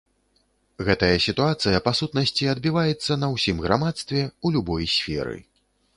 [0.87, 5.37] Гэтая сітуацыя па сутнасці адбіваецца на ўсім грамадстве, у любой сферы.